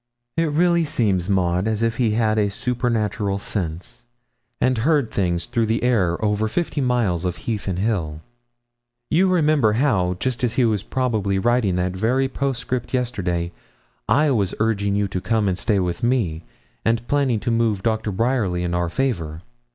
[0.35, 4.03] 'It really seems, Maud, as if he had a supernatural sense,
[4.59, 8.19] and heard things through the air over fifty miles of heath and hill.
[9.11, 13.51] You remember how, just as he was probably writing that very postscript yesterday,
[14.09, 16.45] I was urging you to come and stay with me,
[16.83, 18.11] and planning to move Dr.
[18.11, 19.43] Bryerly in our favour.